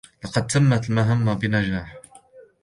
لقد 0.23 0.47
تمت 0.47 0.89
المهمه 0.89 1.33
بنجاح 1.33 1.95